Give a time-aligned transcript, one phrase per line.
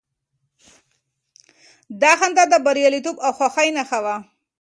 [2.01, 4.15] دا خندا د برياليتوب او خوښۍ نښه وه.